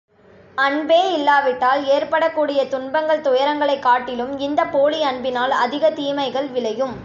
[0.57, 6.95] அன்பே இல்லாவிட்டால் ஏற்படக்கூடிய துன்பங்கள் துயரங்களைக் காட்டிலும், இந்தப் போலி அன்பினால் அதிகத் தீமைகள் விளையும்.